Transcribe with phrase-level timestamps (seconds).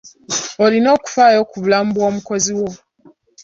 [0.63, 2.69] Olina okufayo ku bulamu bw'omukozi wo.